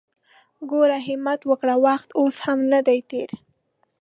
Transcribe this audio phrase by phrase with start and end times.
[0.69, 1.75] ګوره همت وکړه!
[1.85, 3.29] وخت اوس هم ندی تېر!